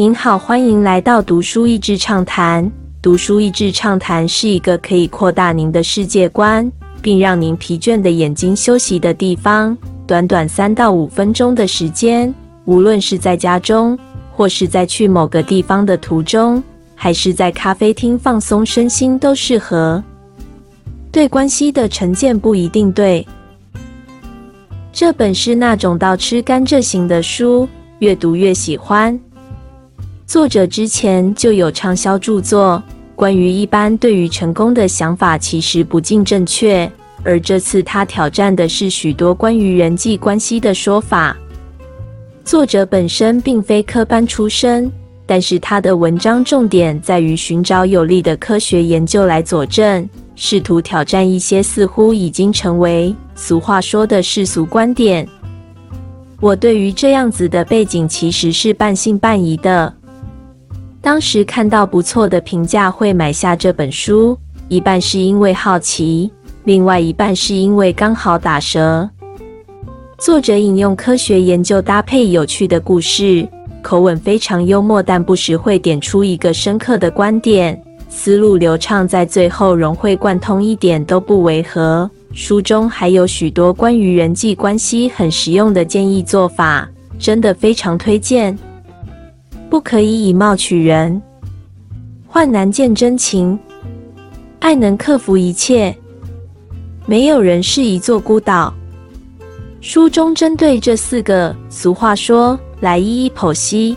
[0.00, 2.72] 您好，欢迎来到读书益智畅谈。
[3.02, 9.76] 读书益智畅谈是一个可以扩大您的世界观，并让您疲倦的眼睛休息的地方。
[10.06, 12.34] 短短三到五分钟的时间，
[12.64, 13.98] 无论是在家中，
[14.32, 16.62] 或是在去某个地方的途中，
[16.94, 20.02] 还是在咖啡厅放松身心，都适合。
[21.12, 23.26] 对关系的成见不一定对。
[24.94, 29.20] 这本是那种倒吃甘蔗型的书，越读越喜欢。
[30.30, 32.80] 作者之前就有畅销著作，
[33.16, 36.88] 关于一般对于成功的想法其实不尽正确，
[37.24, 41.36] 而这次他挑战的是许多关于人际关系的说法。
[42.44, 44.88] 作者本身并非科班出身，
[45.26, 55.26] 但是他的文章重点在于寻找有力的科学研究来佐证，试图挑战一些似乎已经成为俗话说的世俗观点。
[56.40, 59.92] 我对于这样子的背景其实是半信半疑的。
[61.02, 64.36] 当时看到不错的评价，会买下这本书，
[64.68, 66.30] 一半是因为好奇，
[66.64, 69.08] 另外一半是因为刚好打折。
[70.18, 73.48] 作者引用科学研究搭配有趣的故事，
[73.80, 82.08] 口吻非常幽默，但不时会点出一个深刻的观点，思路流畅，在最后融会贯通，一点都不违和。
[82.34, 86.86] 书中还有许多关于人际关系很实用的建议做法，
[87.18, 88.56] 真的非常推荐。
[89.70, 91.22] 不可以以貌取人，
[92.26, 93.56] 患难见真情，
[94.58, 95.96] 爱能克服一切，
[97.06, 98.74] 没有人是一座孤岛。
[99.80, 103.96] 书中针对这四个俗话说来一一剖析。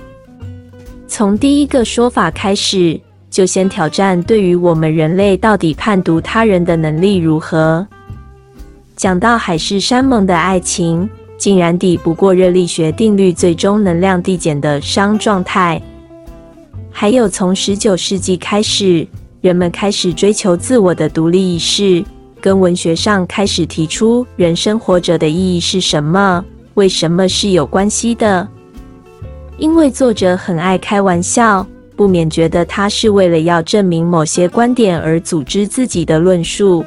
[1.07, 3.01] 从第一个说法开始，
[3.31, 7.85] 就先挑战对于我们人类到底判读他人的能力如何。
[8.95, 11.09] 讲到海誓山盟的爱情。
[11.43, 15.81] 竟然抵不过热力学定律，最终能量递减的熵状态。
[16.89, 19.05] 还有，从十九世纪开始，
[19.41, 22.01] 人们开始追求自我的独立意识，
[22.39, 26.45] 跟文学上开始提出人生活着的意义是什么、
[26.75, 28.47] 为什么是有关系的。
[29.57, 31.67] 因为作者很爱开玩笑，
[31.97, 36.85] 不免觉得他是为了要证明某些观点而组织自己的论述。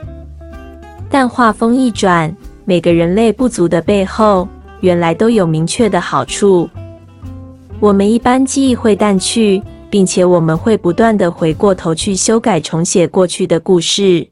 [1.10, 2.34] 但话锋一转。
[2.68, 4.48] 每个人类不足的背后，
[4.86, 6.70] 原来都有明确的好处。
[7.80, 9.60] 我们一般记忆会淡去，
[9.90, 14.28] 并且我们会不断的回过头去修改、重写过去的故事。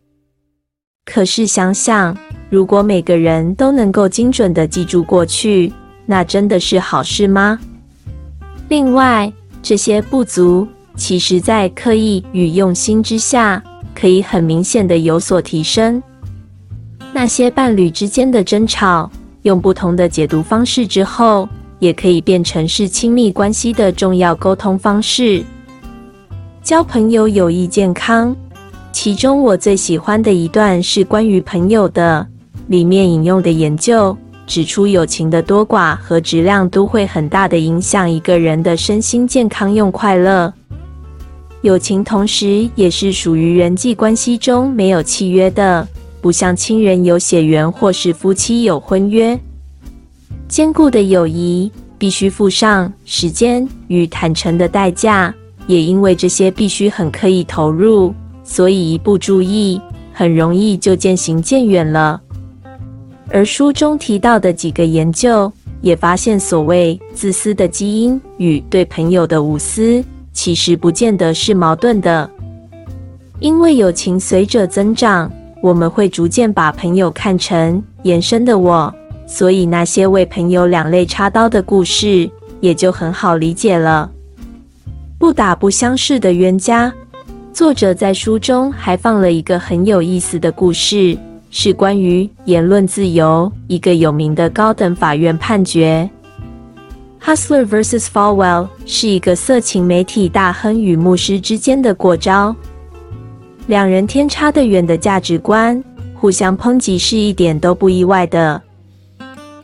[1.05, 2.17] 可是想想，
[2.49, 5.73] 如果每个人都能够精准的记住过去，
[6.07, 7.59] 那真的是好事吗？
[8.69, 13.61] 另外，这些不足，其实在刻意与用心之下，
[13.93, 16.01] 可以很明显的有所提升。
[17.13, 19.11] 那些伴侣之间的争吵，
[19.45, 21.47] 用不同的解读方式之后，
[21.79, 25.45] 也可以变成是亲密关系的重要沟通方式。
[26.63, 28.35] 交朋友有益健康，
[28.91, 32.27] 其中我最喜欢的一段是关于朋友的，
[32.69, 34.17] 里面引用的研究
[34.47, 40.51] 指出，友情的多寡和质量都会很大的影响一个人的身心健康、用快乐。
[41.61, 45.87] 友情同时也是属于人际关系中没有契约的。
[46.25, 49.39] 不像亲人有血缘，或是夫妻有婚约，
[50.49, 55.35] 坚固的友谊必须付上时间与坦诚的代价。
[55.67, 59.79] 也因为这些必须很刻意投入，所以一不注意，
[60.15, 62.19] 很容易就渐行渐远了。
[63.29, 65.53] 而书中提到的几个研究
[65.83, 70.03] 也发现，所谓自私的基因与对朋友的无私，
[70.33, 72.31] 其实不见得是矛盾的，
[73.41, 75.31] 因为友情随着增长。
[75.65, 78.95] 我们会逐渐把朋友看成延伸的我，
[79.27, 82.31] 所以那些为朋友两肋插刀的故事
[82.61, 84.11] 也就很好理解了。
[85.19, 86.93] 不打不相识的冤家，
[87.51, 91.17] 作者在书中还放了一个很有意思的故事，
[91.51, 93.51] 是关于言论自由。
[93.67, 96.07] 一个有名的高等法院判决
[97.25, 102.55] ，Hustler vs Falwell 是一个色情媒体大亨与牧师之间的过招。
[103.67, 105.83] 两人天差的远的价值观，
[106.15, 108.61] 互相抨击是一点都不意外的。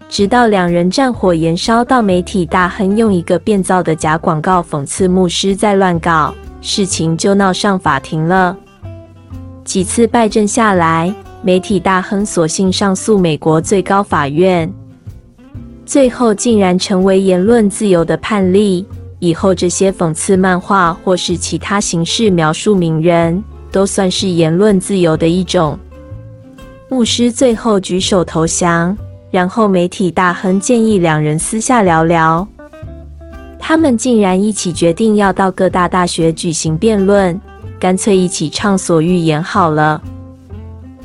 [0.08, 8.56] 直到两人战火延烧到媒体大亨用一个变造的假广告讽刺牧师在乱搞，事情就闹上法庭了。
[9.64, 14.72] 几次败阵下来，媒体大亨索性上诉美国最高法院，
[15.84, 18.86] 最后竟然成为言论自由的判例。
[19.18, 23.44] 以后这些讽刺漫画或是其他形式描述名人。
[23.70, 25.78] 都算是言论自由的一种。
[26.88, 28.96] 牧师最后举手投降，
[29.30, 32.46] 然后媒体大亨建议两人私下聊聊。
[33.58, 37.40] 他们竟然一起决定要到各大大学举行辩论，
[37.78, 40.02] 干脆一起畅所欲言好了。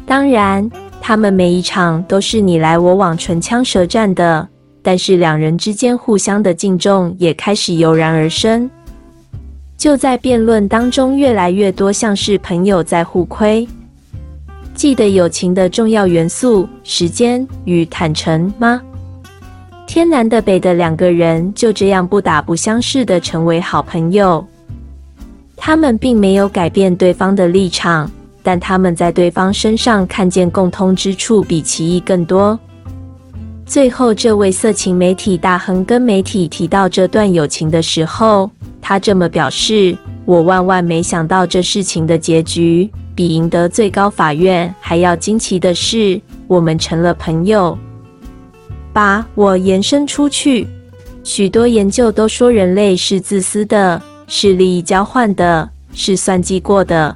[0.07, 0.67] 当然，
[0.99, 4.47] 他们每一场都是你来我往、唇枪舌战的，
[4.81, 8.67] 但是两人之间互相的敬重也开始油然而生。
[9.85, 13.67] 就在辩论当中，越来越多像是朋友在互亏。
[14.73, 18.81] 记得友情的重要元素——时间与坦诚吗？
[19.85, 24.43] 天南的北的两个人就这样不打不相识的成为好朋友。
[25.55, 28.09] 他们并没有改变对方的立场，
[28.41, 32.59] 但他们在对方身上看见共通之处比歧义更多。
[33.67, 38.49] 最后，这位色情媒体大亨跟媒体提到这段友情的时候，
[38.87, 47.75] 他这么表示：“我万万没想到这事情的结局比赢得最高法院还要惊奇的是，我们成了朋友。”
[48.93, 50.67] 把我延伸出去，
[51.23, 57.15] 许多研究都说人类是自私的，是利益交换的，是算计过的。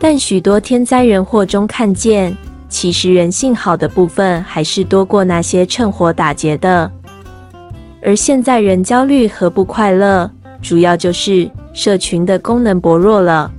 [0.00, 2.36] 但许多天灾人祸中看见，
[2.68, 6.90] 其实人性好的部分还是多过那些趁火打劫的。
[8.02, 10.28] 而现在人焦虑和不快乐，
[10.60, 13.50] 主要就是社群的功能薄弱了。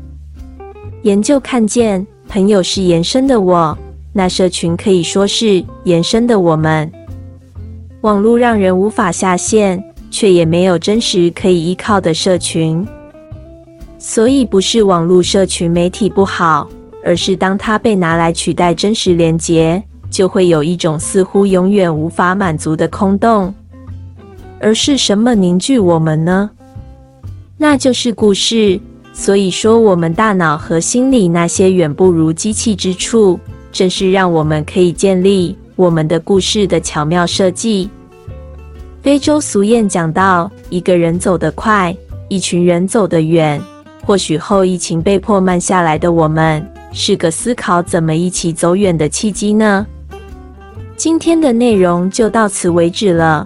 [1.03, 3.77] 研究看见，朋友是延伸的我，
[4.11, 6.91] 那社群可以说是延伸的我们。
[8.01, 12.85] 网络让人无法下线，却也没有真实可以依靠的社群。
[13.97, 16.69] 所以不是网络社群媒体不好，
[17.03, 23.53] 而是当它被拿来取代真实连接，就会有一种似乎永远无法满足的空洞。
[24.61, 26.49] 而是什么凝聚我们呢？
[27.61, 28.79] 那就是故事。
[29.11, 33.37] 所以说，我们大脑和心里那些远不如机器之处，
[33.69, 35.57] 正是让我们可以建立。
[35.75, 37.89] 我们的故事的巧妙设计。
[39.01, 41.93] 非洲俗谚讲到：一个人走得快，
[42.29, 43.61] 一群人走得远。
[44.05, 49.85] 或许后疫情被迫慢下来的我们，是个思考怎么一起走远的契机呢？
[50.95, 53.45] 今天的内容就到此为止了，